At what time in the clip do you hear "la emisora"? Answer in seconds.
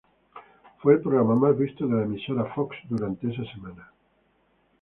1.95-2.45